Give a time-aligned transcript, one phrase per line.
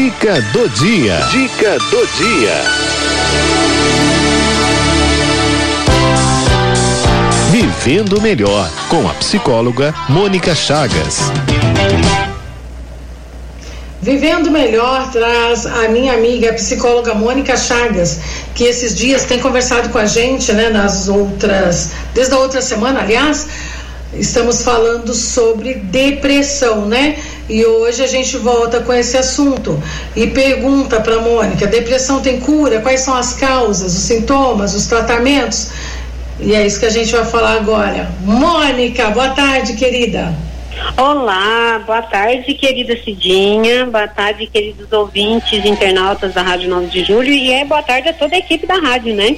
[0.00, 1.20] Dica do dia.
[1.30, 2.54] Dica do dia.
[7.50, 11.18] Vivendo melhor com a psicóloga Mônica Chagas.
[14.00, 18.20] Vivendo Melhor traz a minha amiga a psicóloga Mônica Chagas,
[18.54, 23.00] que esses dias tem conversado com a gente, né, nas outras, desde a outra semana,
[23.00, 23.46] aliás,
[24.14, 27.16] estamos falando sobre depressão, né?
[27.48, 29.80] E hoje a gente volta com esse assunto
[30.14, 32.80] e pergunta para Mônica: depressão tem cura?
[32.80, 35.70] Quais são as causas, os sintomas, os tratamentos?
[36.38, 38.10] E é isso que a gente vai falar agora.
[38.22, 40.34] Mônica, boa tarde, querida.
[40.96, 47.30] Olá, boa tarde, querida Cidinha, boa tarde, queridos ouvintes, internautas da Rádio 9 de Julho,
[47.30, 49.36] e é boa tarde a toda a equipe da rádio, né?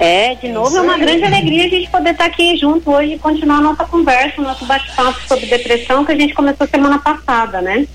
[0.00, 3.18] É, de novo, é uma grande alegria a gente poder estar aqui junto hoje e
[3.18, 7.60] continuar a nossa conversa, o nosso bate-papo sobre depressão que a gente começou semana passada,
[7.60, 7.86] né?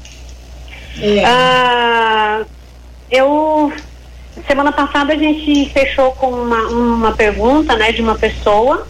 [1.02, 1.24] É.
[1.26, 2.42] Ah,
[3.12, 3.72] eu
[4.48, 8.88] semana passada a gente fechou com uma, uma pergunta, né, de uma pessoa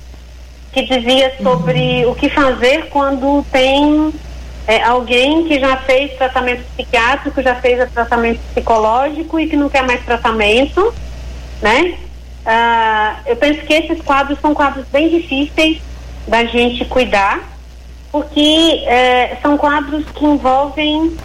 [0.72, 2.12] que dizia sobre uhum.
[2.12, 4.14] o que fazer quando tem
[4.68, 9.84] é, alguém que já fez tratamento psiquiátrico, já fez tratamento psicológico e que não quer
[9.84, 10.94] mais tratamento,
[11.62, 11.98] né?
[12.46, 15.82] Ah, eu penso que esses quadros são quadros bem difíceis
[16.28, 17.40] da gente cuidar,
[18.12, 21.16] porque é, são quadros que envolvem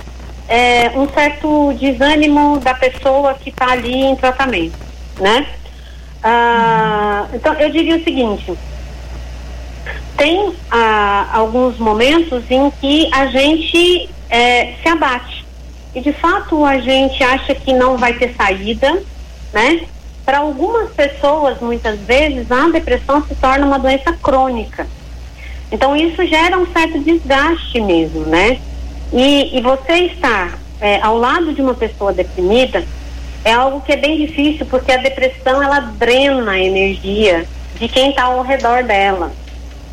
[0.49, 4.79] é, um certo desânimo da pessoa que está ali em tratamento,
[5.19, 5.47] né?
[6.23, 8.53] Ah, então eu diria o seguinte
[10.17, 15.45] tem ah, alguns momentos em que a gente é, se abate.
[15.95, 19.01] E de fato a gente acha que não vai ter saída,
[19.53, 19.83] né?
[20.25, 24.87] Para algumas pessoas, muitas vezes, a depressão se torna uma doença crônica.
[25.71, 28.59] Então isso gera um certo desgaste mesmo, né?
[29.13, 32.85] E, e você estar é, ao lado de uma pessoa deprimida
[33.45, 37.47] é algo que é bem difícil porque a depressão ela drena a energia
[37.79, 39.33] de quem está ao redor dela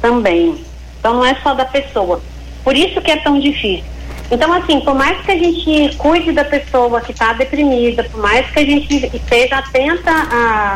[0.02, 0.64] também.
[1.00, 2.22] Então não é só da pessoa.
[2.64, 3.91] Por isso que é tão difícil.
[4.32, 8.50] Então, assim, por mais que a gente cuide da pessoa que está deprimida, por mais
[8.50, 10.12] que a gente esteja atenta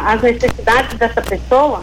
[0.05, 1.81] às necessidades dessa pessoa,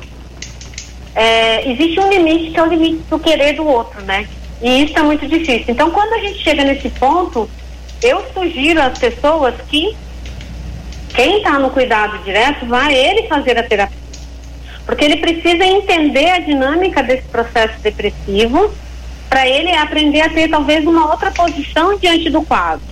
[1.15, 4.29] é, existe um limite que é o limite do querer do outro, né?
[4.61, 5.65] E isso é muito difícil.
[5.69, 7.49] Então, quando a gente chega nesse ponto,
[8.03, 9.97] eu sugiro às pessoas que
[11.15, 14.03] quem está no cuidado direto, vai ele fazer a terapia
[14.85, 18.73] porque ele precisa entender a dinâmica desse processo depressivo
[19.33, 22.85] para ele aprender a ter talvez uma outra posição diante do quadro,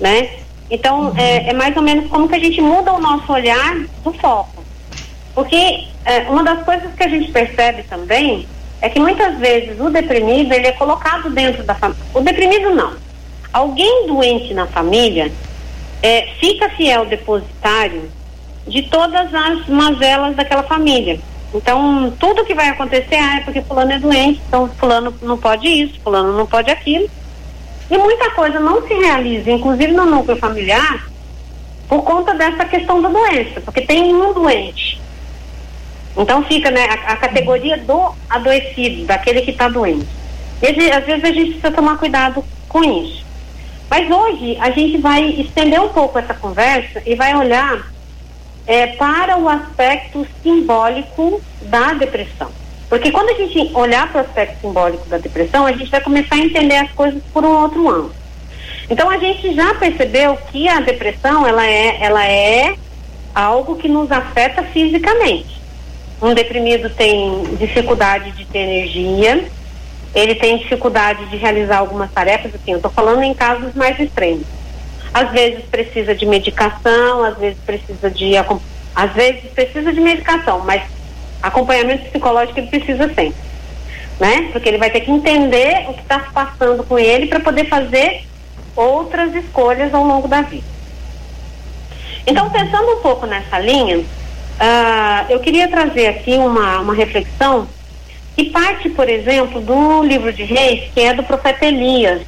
[0.00, 0.30] né?
[0.70, 1.18] Então uhum.
[1.18, 4.64] é, é, mais ou menos como que a gente muda o nosso olhar do foco,
[5.34, 8.48] porque é, uma das coisas que a gente percebe também
[8.80, 12.94] é que muitas vezes o deprimido ele é colocado dentro da família, o deprimido não,
[13.52, 15.30] alguém doente na família
[16.02, 18.10] é, fica fiel depositário
[18.66, 21.20] de todas as mazelas daquela família.
[21.54, 25.68] Então, tudo que vai acontecer, ah, é porque fulano é doente, então fulano não pode
[25.68, 27.08] isso, fulano não pode aquilo.
[27.88, 31.06] E muita coisa não se realiza, inclusive no núcleo familiar,
[31.88, 35.00] por conta dessa questão da doença, porque tem um doente.
[36.16, 40.08] Então fica né, a, a categoria do adoecido, daquele que está doente.
[40.60, 43.24] E, às vezes a gente precisa tomar cuidado com isso.
[43.88, 47.93] Mas hoje a gente vai estender um pouco essa conversa e vai olhar
[48.66, 52.50] é, para o aspecto simbólico da depressão.
[52.88, 56.36] Porque quando a gente olhar para o aspecto simbólico da depressão, a gente vai começar
[56.36, 58.14] a entender as coisas por um outro ângulo.
[58.88, 62.76] Então a gente já percebeu que a depressão ela é, ela é
[63.34, 65.60] algo que nos afeta fisicamente.
[66.22, 69.44] Um deprimido tem dificuldade de ter energia,
[70.14, 74.46] ele tem dificuldade de realizar algumas tarefas, assim, eu estou falando em casos mais extremos
[75.14, 78.32] às vezes precisa de medicação, às vezes precisa de
[78.96, 80.82] às vezes precisa de medicação, mas
[81.40, 83.34] acompanhamento psicológico ele precisa sempre,
[84.18, 84.48] né?
[84.50, 87.68] Porque ele vai ter que entender o que está se passando com ele para poder
[87.68, 88.24] fazer
[88.74, 90.66] outras escolhas ao longo da vida.
[92.26, 97.68] Então, pensando um pouco nessa linha, uh, eu queria trazer aqui uma, uma reflexão
[98.34, 102.22] que parte, por exemplo, do livro de Reis, que é do profeta Elias.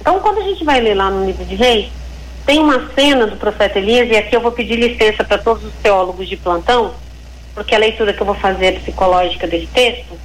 [0.00, 1.90] Então, quando a gente vai ler lá no livro de Reis,
[2.44, 5.72] tem uma cena do profeta Elias, e aqui eu vou pedir licença para todos os
[5.82, 6.92] teólogos de plantão,
[7.54, 10.18] porque a leitura que eu vou fazer é psicológica desse texto,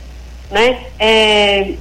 [0.49, 0.79] né?
[0.99, 1.73] É,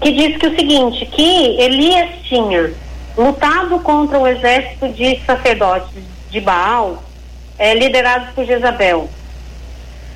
[0.00, 2.72] que diz que o seguinte, que Elias tinha
[3.16, 7.02] lutado contra o exército de sacerdotes de Baal,
[7.58, 9.08] é, liderados por Jezabel.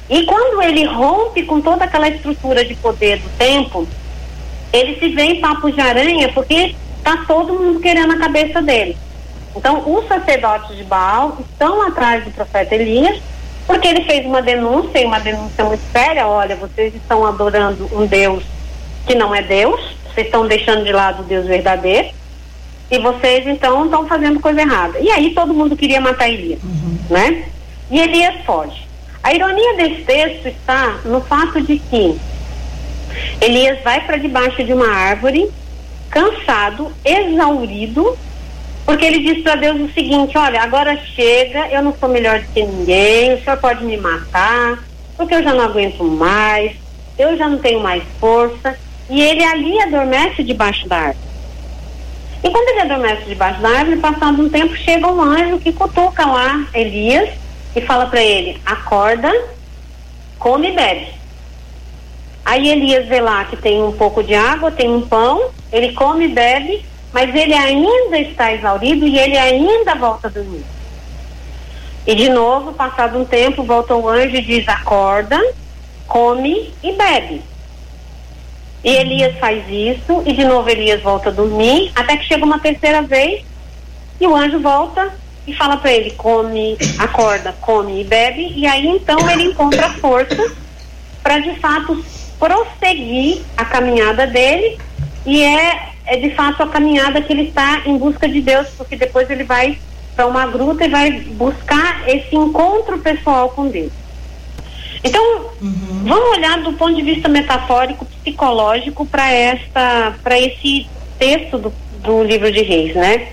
[0.08, 3.86] E quando ele rompe com toda aquela estrutura de poder do tempo,
[4.72, 8.96] ele se vê em papos de aranha porque está todo mundo querendo a cabeça dele.
[9.54, 13.20] Então, os sacerdotes de Baal estão atrás do profeta Elias,
[13.66, 18.06] porque ele fez uma denúncia, e uma denúncia muito séria: olha, vocês estão adorando um
[18.06, 18.44] Deus
[19.06, 19.80] que não é Deus,
[20.12, 22.10] vocês estão deixando de lado o Deus verdadeiro,
[22.90, 24.98] e vocês então estão fazendo coisa errada.
[25.00, 26.98] E aí todo mundo queria matar Elias, uhum.
[27.08, 27.44] né?
[27.90, 28.88] E Elias foge.
[29.22, 32.18] A ironia desse texto está no fato de que
[33.40, 35.50] Elias vai para debaixo de uma árvore,
[36.08, 38.16] cansado, exaurido,
[38.90, 42.48] porque ele diz para Deus o seguinte: Olha, agora chega, eu não sou melhor do
[42.48, 44.82] que ninguém, o senhor pode me matar,
[45.16, 46.72] porque eu já não aguento mais,
[47.16, 48.76] eu já não tenho mais força.
[49.08, 51.30] E ele ali adormece debaixo da árvore.
[52.42, 56.26] E quando ele adormece debaixo da árvore, passado um tempo, chega um anjo que cutuca
[56.26, 57.30] lá Elias
[57.76, 59.32] e fala para ele: Acorda,
[60.36, 61.06] come e bebe.
[62.44, 66.24] Aí Elias vê lá que tem um pouco de água, tem um pão, ele come
[66.24, 70.64] e bebe, mas ele ainda está exaurido e ele ainda volta a dormir.
[72.06, 75.38] E de novo, passado um tempo, volta o anjo e diz: acorda,
[76.06, 77.42] come e bebe.
[78.82, 82.58] E Elias faz isso, e de novo Elias volta a dormir, até que chega uma
[82.58, 83.44] terceira vez,
[84.18, 85.12] e o anjo volta
[85.46, 90.50] e fala para ele: come, acorda, come e bebe, e aí então ele encontra força
[91.22, 92.02] para de fato
[92.38, 94.78] prosseguir a caminhada dele
[95.26, 98.96] e é, é de fato a caminhada que ele está em busca de Deus, porque
[98.96, 99.78] depois ele vai
[100.16, 103.92] para uma gruta e vai buscar esse encontro pessoal com Deus.
[105.04, 105.22] Então,
[105.62, 106.02] uhum.
[106.04, 111.72] vamos olhar do ponto de vista metafórico, psicológico para esta, para esse texto do,
[112.02, 113.28] do livro de Reis, né?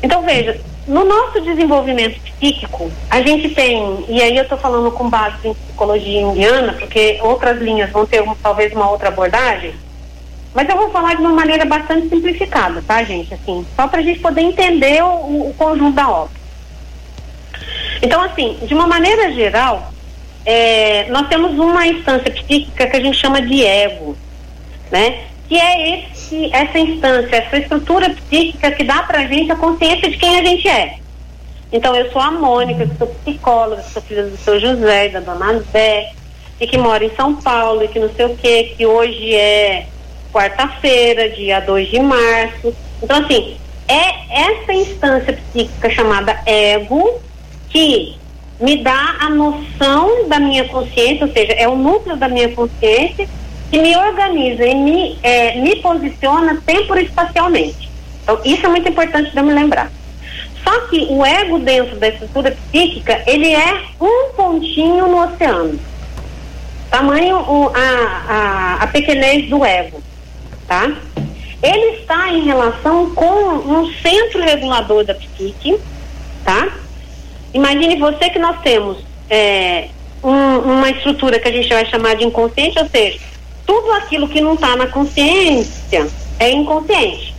[0.00, 5.10] Então veja, no nosso desenvolvimento psíquico, a gente tem, e aí eu estou falando com
[5.10, 9.74] base em psicologia indiana, porque outras linhas vão ter um, talvez uma outra abordagem,
[10.56, 13.34] mas eu vou falar de uma maneira bastante simplificada, tá, gente?
[13.34, 16.34] Assim, só para a gente poder entender o, o, conjunto da obra.
[18.00, 19.92] Então, assim, de uma maneira geral,
[20.46, 24.16] é, nós temos uma instância psíquica que a gente chama de ego,
[24.90, 25.24] né?
[25.46, 30.16] que é esse, essa instância, essa estrutura psíquica que dá pra gente a consciência de
[30.16, 30.96] quem a gente é.
[31.70, 35.20] Então, eu sou a Mônica, que sou psicóloga, que sou filha do seu José, da
[35.20, 36.12] dona Zé,
[36.58, 39.86] e que mora em São Paulo, e que não sei o quê, que hoje é
[40.36, 42.74] quarta-feira, dia 2 de março.
[43.02, 43.56] Então, assim,
[43.88, 47.18] é essa instância psíquica chamada ego
[47.70, 48.16] que
[48.60, 53.26] me dá a noção da minha consciência, ou seja, é o núcleo da minha consciência
[53.70, 57.88] que me organiza e me, é, me posiciona temporo-espacialmente.
[58.22, 59.90] Então, isso é muito importante de eu me lembrar.
[60.62, 65.78] Só que o ego dentro da estrutura psíquica, ele é um pontinho no oceano.
[66.90, 70.02] Tamanho, o, a, a, a pequenez do ego,
[70.66, 70.92] tá?
[71.62, 75.78] Ele está em relação com um centro regulador da psique,
[76.44, 76.68] tá?
[77.54, 78.98] Imagine você que nós temos
[79.30, 79.88] é,
[80.22, 83.18] um, uma estrutura que a gente vai chamar de inconsciente, ou seja,
[83.66, 86.06] tudo aquilo que não está na consciência
[86.38, 87.34] é inconsciente.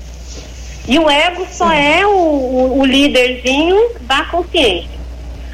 [0.87, 4.97] E o ego só é o, o, o líderzinho da consciência.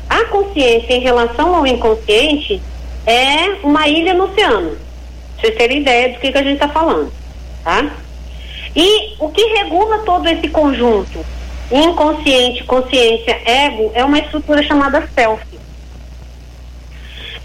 [0.09, 2.61] A consciência em relação ao inconsciente
[3.05, 4.71] é uma ilha no oceano.
[4.71, 7.11] Pra vocês terem ideia do que, que a gente está falando.
[7.63, 7.95] Tá?
[8.75, 11.25] E o que regula todo esse conjunto,
[11.71, 15.43] inconsciente, consciência, ego, é uma estrutura chamada self.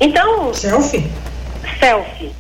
[0.01, 0.53] Então.
[0.55, 1.11] Self?
[1.79, 2.39] Self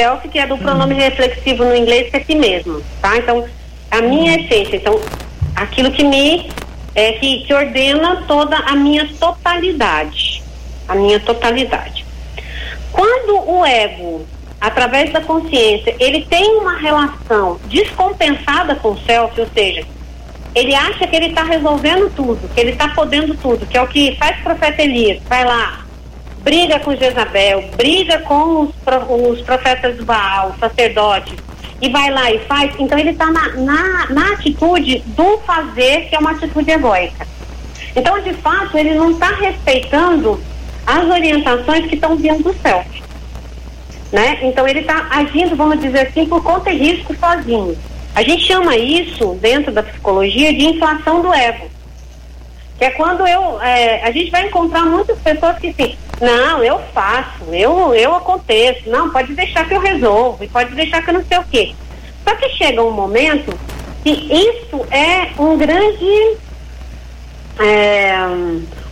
[0.00, 3.18] self, que é do pronome reflexivo no inglês, que é si mesmo, tá?
[3.18, 3.44] Então,
[3.90, 4.98] a minha essência, então,
[5.54, 6.50] aquilo que me,
[6.94, 10.42] é, que, que ordena toda a minha totalidade,
[10.88, 12.06] a minha totalidade.
[12.90, 14.26] Quando o ego,
[14.60, 19.86] através da consciência, ele tem uma relação descompensada com o self, ou seja,
[20.54, 23.86] ele acha que ele está resolvendo tudo, que ele está podendo tudo, que é o
[23.86, 25.80] que faz o profeta Elias, vai lá,
[26.42, 28.70] briga com Jezabel, briga com os,
[29.08, 31.34] os profetas do Baal, sacerdotes,
[31.80, 36.14] e vai lá e faz, então ele está na, na, na, atitude do fazer, que
[36.14, 37.26] é uma atitude egóica.
[37.96, 40.40] Então, de fato, ele não está respeitando
[40.86, 42.84] as orientações que estão vindo do céu.
[44.12, 44.38] Né?
[44.42, 47.76] Então ele está agindo, vamos dizer assim, por conta e risco sozinho.
[48.14, 51.70] A gente chama isso, dentro da psicologia, de inflação do ego.
[52.76, 53.60] Que é quando eu.
[53.62, 58.90] É, a gente vai encontrar muitas pessoas que assim, não, eu faço, eu, eu aconteço,
[58.90, 61.74] não, pode deixar que eu resolvo, pode deixar que eu não sei o quê.
[62.26, 63.56] Só que chega um momento
[64.02, 66.36] que isso é um grande.
[67.58, 68.14] É,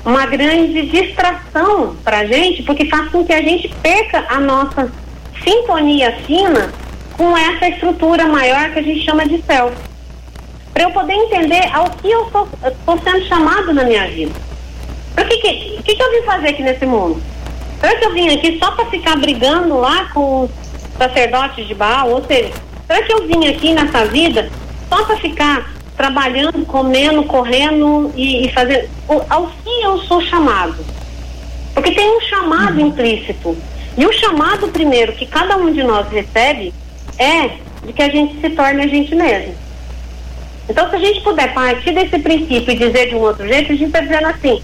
[0.04, 4.90] uma grande distração para a gente, porque faz com que a gente perca a nossa
[5.42, 6.72] sintonia fina
[7.16, 9.76] com essa estrutura maior que a gente chama de self.
[10.72, 14.32] para eu poder entender ao que eu estou sendo chamado na minha vida.
[15.20, 17.20] O que, que, que, que eu vim fazer aqui nesse mundo?
[17.80, 20.50] Será que eu vim aqui só para ficar brigando lá com os
[20.96, 22.10] sacerdotes de Baal?
[22.10, 22.52] Ou seja,
[22.86, 24.48] será que eu vim aqui nessa vida
[24.88, 28.88] só para ficar trabalhando, comendo, correndo e, e fazendo.
[29.28, 30.76] Ao que eu sou chamado?
[31.74, 32.86] Porque tem um chamado uhum.
[32.86, 33.56] implícito.
[33.98, 36.72] E o chamado primeiro que cada um de nós recebe
[37.18, 37.50] é
[37.84, 39.54] de que a gente se torne a gente mesmo.
[40.68, 43.74] Então, se a gente puder partir desse princípio e dizer de um outro jeito, a
[43.74, 44.62] gente está dizendo assim: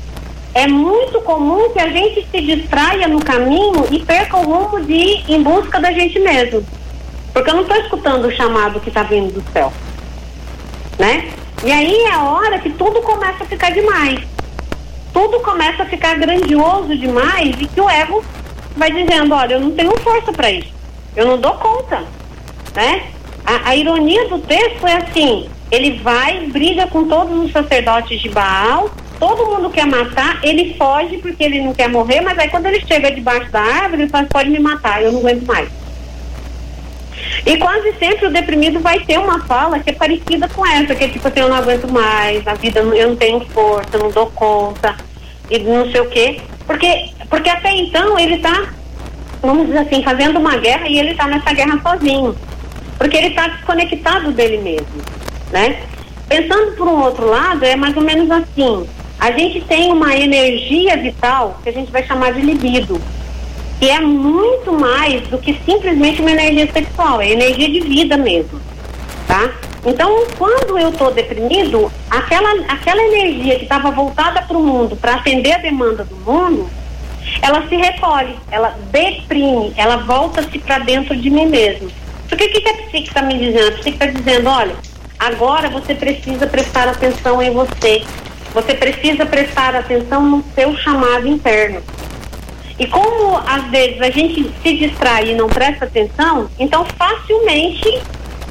[0.55, 4.95] é muito comum que a gente se distraia no caminho e perca o rumo de
[4.95, 6.65] ir em busca da gente mesmo.
[7.35, 9.71] Porque eu não estou escutando o chamado que está vindo do céu
[10.99, 11.31] né?
[11.65, 14.21] E aí é a hora que tudo começa a ficar demais.
[15.13, 18.25] Tudo começa a ficar grandioso demais e que o ego
[18.77, 20.73] vai dizendo, olha, eu não tenho força para isso.
[21.17, 22.03] Eu não dou conta,
[22.75, 23.05] né?
[23.45, 28.29] A, a, ironia do texto é assim, ele vai, briga com todos os sacerdotes de
[28.31, 32.67] Baal, todo mundo quer matar, ele foge porque ele não quer morrer, mas aí quando
[32.67, 35.69] ele chega debaixo da árvore, ele fala, pode me matar, eu não aguento mais.
[37.47, 41.05] E quase sempre o deprimido vai ter uma fala que é parecida com essa, que
[41.05, 44.11] é tipo assim, eu não aguento mais, a vida eu não tenho força, eu não
[44.11, 44.97] dou conta,
[45.51, 46.41] e não sei o quê.
[46.67, 48.69] Porque, porque até então ele está,
[49.43, 52.33] vamos dizer assim, fazendo uma guerra e ele está nessa guerra sozinho.
[52.97, 55.03] Porque ele está desconectado dele mesmo,
[55.51, 55.83] né?
[56.29, 58.87] Pensando por um outro lado, é mais ou menos assim.
[59.19, 63.01] A gente tem uma energia vital que a gente vai chamar de libido
[63.81, 68.61] que é muito mais do que simplesmente uma energia sexual, é energia de vida mesmo,
[69.27, 69.51] tá?
[69.85, 75.17] Então, quando eu estou deprimido, aquela, aquela energia que estava voltada para o mundo, para
[75.17, 76.71] atender a demanda do mundo,
[77.43, 81.91] ela se recolhe, ela deprime, ela volta-se para dentro de mim mesmo.
[82.29, 83.69] Porque o que, que a psique está me dizendo?
[83.69, 84.75] A psique está dizendo, olha,
[85.19, 88.03] agora você precisa prestar atenção em você.
[88.53, 91.83] Você precisa prestar atenção no seu chamado interno.
[92.79, 98.01] E como às vezes a gente se distrai e não presta atenção, então facilmente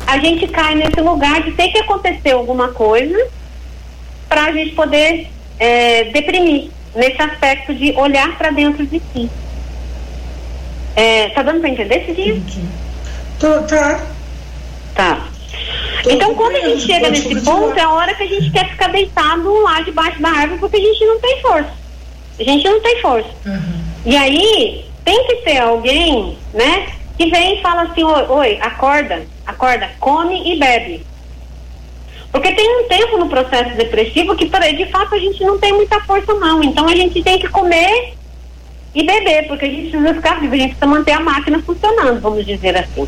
[0.07, 3.27] a gente cai nesse lugar de ter que acontecer alguma coisa
[4.29, 5.27] para a gente poder
[5.59, 9.29] é, deprimir nesse aspecto de olhar para dentro de si.
[10.95, 12.41] É, tá dando para entender esse dia?
[13.67, 14.01] Tá.
[14.95, 15.27] Tá.
[16.05, 18.87] Então, quando a gente chega nesse ponto, é a hora que a gente quer ficar
[18.89, 21.73] deitado lá debaixo da árvore porque a gente não tem força.
[22.39, 23.29] A gente não tem força.
[23.45, 23.83] Uhum.
[24.05, 29.23] E aí, tem que ter alguém, né, que vem e fala assim, oi, oi, acorda,
[29.45, 31.05] acorda, come e bebe.
[32.33, 35.99] Porque tem um tempo no processo depressivo que, de fato, a gente não tem muita
[36.01, 36.63] força, não.
[36.63, 38.15] Então, a gente tem que comer
[38.95, 42.19] e beber, porque a gente precisa ficar vivo, a gente precisa manter a máquina funcionando,
[42.19, 43.07] vamos dizer assim.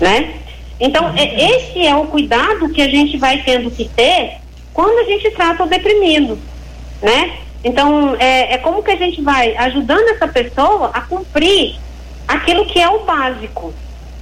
[0.00, 0.34] Né?
[0.80, 4.38] Então, é, esse é o cuidado que a gente vai tendo que ter
[4.74, 6.36] quando a gente trata o deprimido,
[7.00, 7.38] né?
[7.64, 11.76] Então, é, é como que a gente vai ajudando essa pessoa a cumprir
[12.28, 13.72] aquilo que é o básico.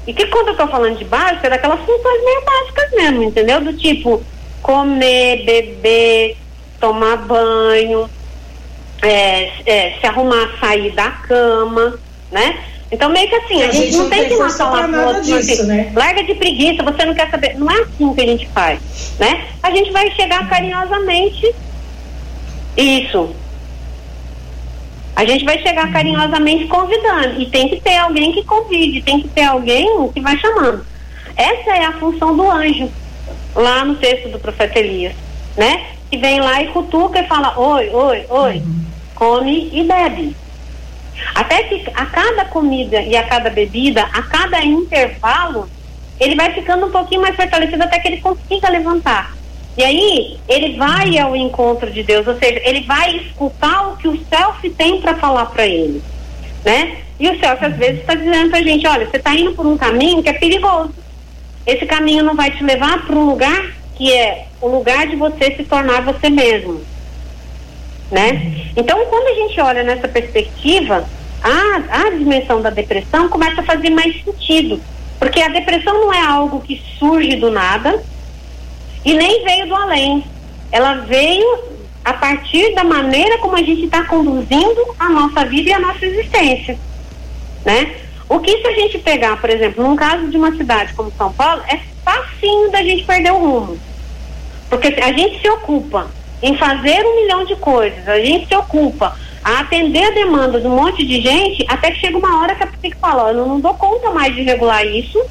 [0.07, 3.61] E que quando eu estou falando de básico, é daquelas funções meio básicas mesmo, entendeu?
[3.61, 4.23] Do tipo
[4.63, 6.37] comer, beber,
[6.81, 8.09] tomar banho,
[9.03, 11.99] é, é, se arrumar, sair da cama,
[12.31, 12.65] né?
[12.91, 15.53] Então, meio que assim, a, a gente, gente, não tem, que matar uma nada disso,
[15.53, 15.93] assim, né?
[15.95, 17.59] larga de preguiça, você não quer saber.
[17.59, 18.81] Não é assim que a gente faz,
[19.19, 19.47] né?
[19.63, 21.55] A gente vai chegar carinhosamente
[22.77, 23.35] isso.
[25.17, 27.41] A gente vai chegar carinhosamente convidando.
[27.41, 30.85] E tem que ter alguém que convide, tem que ter alguém que vai chamando.
[31.37, 32.91] Essa é a função do anjo,
[33.55, 35.15] lá no texto do profeta Elias,
[35.57, 35.87] né?
[36.11, 38.63] Que vem lá e cutuca e fala: Oi, oi, oi,
[39.15, 40.37] come e bebe.
[41.35, 45.69] Até que a cada comida e a cada bebida, a cada intervalo,
[46.19, 49.33] ele vai ficando um pouquinho mais fortalecido até que ele consiga levantar.
[49.77, 54.07] E aí ele vai ao encontro de Deus, ou seja, ele vai escutar o que
[54.07, 56.01] o self tem para falar para ele,
[56.65, 56.99] né?
[57.19, 59.67] E o self às vezes está dizendo para a gente, olha, você está indo por
[59.67, 60.95] um caminho que é perigoso.
[61.67, 65.55] Esse caminho não vai te levar para um lugar que é o lugar de você
[65.57, 66.81] se tornar você mesmo,
[68.11, 68.71] né?
[68.77, 71.09] Então, quando a gente olha nessa perspectiva,
[71.43, 74.81] a, a dimensão da depressão começa a fazer mais sentido,
[75.19, 78.03] porque a depressão não é algo que surge do nada
[79.05, 80.25] e nem veio do além.
[80.73, 85.73] Ela veio a partir da maneira como a gente está conduzindo a nossa vida e
[85.73, 86.79] a nossa existência,
[87.65, 87.95] né?
[88.29, 91.33] O que se a gente pegar, por exemplo, num caso de uma cidade como São
[91.33, 93.79] Paulo, é facinho da gente perder o rumo.
[94.69, 96.09] Porque a gente se ocupa
[96.43, 100.67] em fazer um milhão de coisas, a gente se ocupa a atender a demanda de
[100.67, 103.61] um monte de gente, até que chega uma hora que a psique fala, eu não
[103.61, 105.23] dou conta mais de regular isso,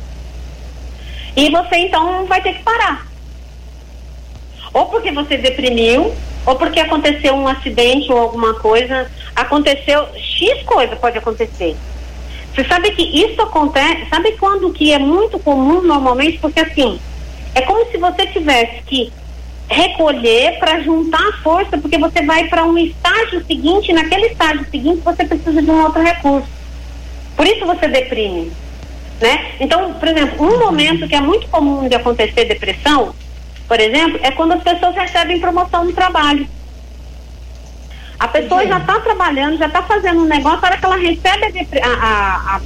[1.35, 3.12] e você então vai ter que parar.
[4.73, 6.13] Ou porque você deprimiu,
[6.45, 11.75] ou porque aconteceu um acidente ou alguma coisa, aconteceu X coisa pode acontecer.
[12.53, 16.37] Você sabe que isso acontece, sabe quando que é muito comum normalmente?
[16.39, 16.99] Porque assim,
[17.55, 19.11] é como se você tivesse que
[19.67, 25.01] recolher para juntar força, porque você vai para um estágio seguinte, e naquele estágio seguinte
[25.03, 26.47] você precisa de um outro recurso.
[27.35, 28.51] Por isso você deprime.
[29.19, 29.53] Né?
[29.59, 33.15] Então, por exemplo, um momento que é muito comum de acontecer depressão,
[33.67, 36.47] por exemplo, é quando as pessoas recebem promoção no trabalho.
[38.19, 41.67] A pessoa já está trabalhando, já está fazendo um negócio, na hora que ela recebe
[41.81, 42.61] a, a, a,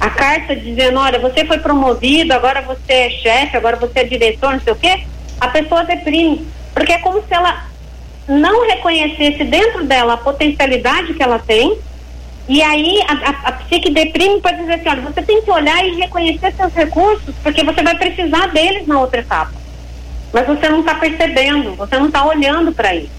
[0.00, 4.52] a, carta dizendo, olha, você foi promovido, agora você é chefe, agora você é diretor,
[4.52, 5.04] não sei o quê,
[5.40, 6.46] a pessoa deprime.
[6.72, 7.64] Porque é como se ela
[8.26, 11.78] não reconhecesse dentro dela a potencialidade que ela tem,
[12.48, 15.84] e aí a, a, a psique deprime para dizer assim, olha, você tem que olhar
[15.86, 19.61] e reconhecer seus recursos, porque você vai precisar deles na outra etapa.
[20.32, 23.10] Mas você não está percebendo, você não está olhando para isso.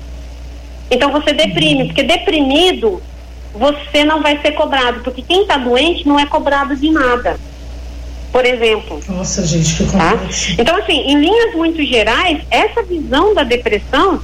[0.90, 3.02] Então você deprime, porque deprimido
[3.54, 7.40] você não vai ser cobrado, porque quem está doente não é cobrado de nada.
[8.32, 9.00] Por exemplo.
[9.08, 10.18] Nossa, gente, que tá?
[10.58, 14.24] Então, assim, em linhas muito gerais, essa visão da depressão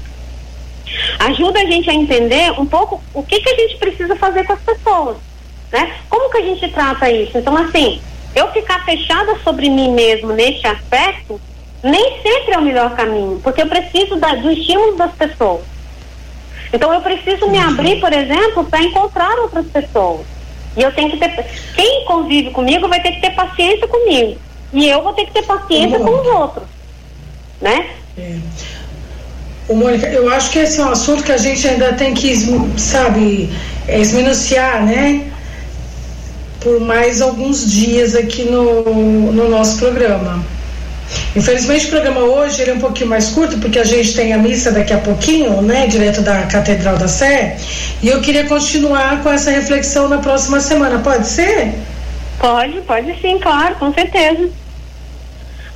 [1.19, 4.53] ajuda a gente a entender um pouco o que, que a gente precisa fazer com
[4.53, 5.17] as pessoas.
[5.71, 5.93] Né?
[6.09, 7.37] Como que a gente trata isso?
[7.37, 8.01] Então, assim,
[8.35, 11.39] eu ficar fechada sobre mim mesmo neste aspecto
[11.83, 15.61] nem sempre é o melhor caminho, porque eu preciso da, do estímulo das pessoas.
[16.71, 20.25] Então eu preciso me abrir, por exemplo, para encontrar outras pessoas.
[20.77, 21.45] E eu tenho que ter.
[21.75, 24.37] Quem convive comigo vai ter que ter paciência comigo.
[24.71, 26.63] E eu vou ter que ter paciência com os outros.
[27.59, 27.89] Né?
[28.17, 28.35] É.
[29.67, 32.33] Ô, Mônica, eu acho que esse é um assunto que a gente ainda tem que,
[32.77, 33.51] sabe,
[33.87, 35.31] é, esminuciar, né?
[36.59, 40.43] Por mais alguns dias aqui no, no nosso programa.
[41.35, 44.37] Infelizmente o programa hoje ele é um pouquinho mais curto porque a gente tem a
[44.37, 47.57] missa daqui a pouquinho, né, direto da Catedral da Sé,
[48.01, 50.99] e eu queria continuar com essa reflexão na próxima semana.
[50.99, 51.73] Pode ser?
[52.39, 54.49] Pode, pode sim, claro, com certeza.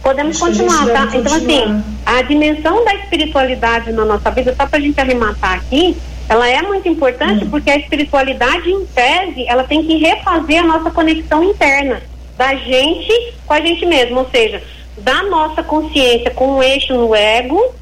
[0.02, 1.08] Podemos Acho continuar, tá?
[1.08, 1.20] Continuar.
[1.20, 5.96] Então assim, a dimensão da espiritualidade na nossa vida, só para a gente arrematar aqui,
[6.28, 7.50] ela é muito importante hum.
[7.50, 12.02] porque a espiritualidade, em tese, ela tem que refazer a nossa conexão interna
[12.38, 14.62] da gente com a gente mesmo, ou seja,
[14.98, 17.74] da nossa consciência com o eixo no ego,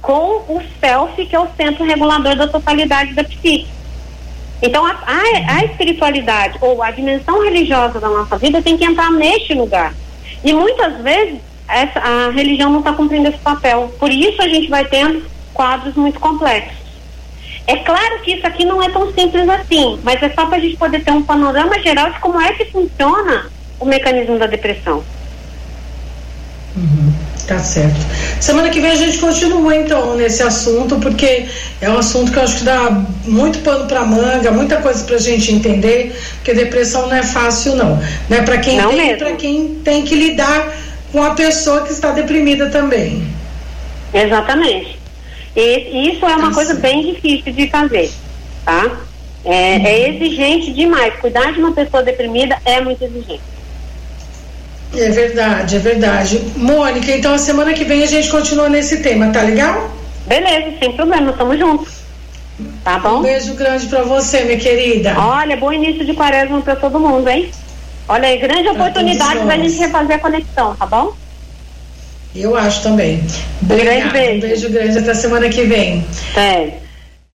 [0.00, 3.66] com o self, que é o centro regulador da totalidade da psique.
[4.62, 9.10] Então, a, a, a, espiritualidade ou a dimensão religiosa da nossa vida tem que entrar
[9.10, 9.94] neste lugar.
[10.44, 13.92] E muitas vezes essa, a religião não está cumprindo esse papel.
[13.98, 16.78] Por isso a gente vai tendo quadros muito complexos.
[17.66, 20.60] É claro que isso aqui não é tão simples assim, mas é só para a
[20.60, 23.46] gente poder ter um panorama geral de como é que funciona
[23.78, 25.04] o mecanismo da depressão.
[26.76, 27.12] Uhum,
[27.48, 27.98] tá certo.
[28.40, 31.46] Semana que vem a gente continua então nesse assunto, porque
[31.80, 35.18] é um assunto que eu acho que dá muito pano para manga, muita coisa pra
[35.18, 37.96] gente entender, porque depressão não é fácil não,
[38.28, 38.42] né?
[38.42, 40.72] Para quem não tem, para quem tem que lidar
[41.10, 43.26] com a pessoa que está deprimida também.
[44.14, 44.98] Exatamente.
[45.56, 46.82] E isso é uma tá coisa certo.
[46.82, 48.10] bem difícil de fazer,
[48.64, 49.00] tá?
[49.44, 49.86] É, é uhum.
[49.86, 51.14] é exigente demais.
[51.20, 53.49] Cuidar de uma pessoa deprimida é muito exigente.
[54.94, 56.40] É verdade, é verdade.
[56.56, 59.90] Mônica, então a semana que vem a gente continua nesse tema, tá legal?
[60.26, 61.86] Beleza, sem problema, tamo junto.
[62.84, 63.18] Tá bom?
[63.18, 65.14] Um beijo grande pra você, minha querida.
[65.16, 67.50] Olha, bom início de quaresma pra todo mundo, hein?
[68.08, 71.12] Olha aí, grande pra oportunidade pra gente refazer a conexão, tá bom?
[72.34, 73.22] Eu acho também.
[73.62, 74.36] Um grande beijo.
[74.36, 76.04] Um beijo grande até semana que vem.
[76.36, 76.70] É.